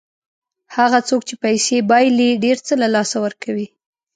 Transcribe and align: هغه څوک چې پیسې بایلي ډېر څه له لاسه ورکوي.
هغه 0.75 0.99
څوک 1.07 1.21
چې 1.27 1.35
پیسې 1.43 1.77
بایلي 1.89 2.29
ډېر 2.43 2.57
څه 2.67 2.73
له 2.81 2.87
لاسه 2.95 3.17
ورکوي. 3.25 3.67